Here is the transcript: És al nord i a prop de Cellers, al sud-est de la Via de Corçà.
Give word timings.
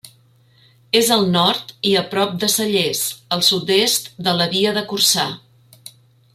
És 0.99 1.11
al 1.15 1.25
nord 1.35 1.73
i 1.89 1.91
a 1.99 2.03
prop 2.15 2.33
de 2.45 2.49
Cellers, 2.55 3.03
al 3.37 3.45
sud-est 3.51 4.11
de 4.29 4.37
la 4.41 4.51
Via 4.57 4.73
de 4.79 4.87
Corçà. 4.95 5.31